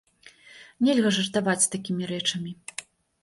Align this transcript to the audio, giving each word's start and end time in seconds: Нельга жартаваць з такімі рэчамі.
Нельга 0.87 1.11
жартаваць 1.17 1.63
з 1.65 1.69
такімі 1.75 2.09
рэчамі. 2.13 2.51